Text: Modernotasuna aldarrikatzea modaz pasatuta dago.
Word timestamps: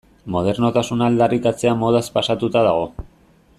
Modernotasuna 0.35 1.09
aldarrikatzea 1.09 1.75
modaz 1.83 2.03
pasatuta 2.17 2.67
dago. 2.71 2.91